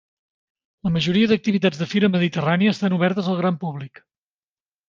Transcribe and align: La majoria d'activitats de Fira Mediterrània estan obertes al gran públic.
La 0.87 0.91
majoria 0.95 1.29
d'activitats 1.31 1.81
de 1.83 1.87
Fira 1.93 2.11
Mediterrània 2.15 2.75
estan 2.77 2.99
obertes 2.99 3.33
al 3.35 3.41
gran 3.43 3.61
públic. 3.67 4.03